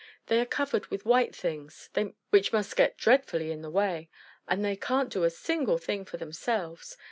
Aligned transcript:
They 0.25 0.39
are 0.41 0.47
covered 0.47 0.87
with 0.87 1.05
white 1.05 1.35
things 1.35 1.91
(which 2.31 2.51
must 2.51 2.75
get 2.75 2.97
dreadfully 2.97 3.51
in 3.51 3.61
the 3.61 3.69
way), 3.69 4.09
and 4.47 4.65
they 4.65 4.75
can't 4.75 5.11
do 5.13 5.25
a 5.25 5.29
single 5.29 5.77
thing 5.77 6.05
for 6.05 6.17
themselves. 6.17 6.97